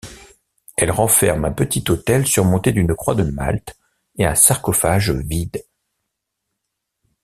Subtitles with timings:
[0.77, 3.77] Elle renferme un petit autel surmonté d’une croix de Malte
[4.17, 5.61] et un sarcophage vide.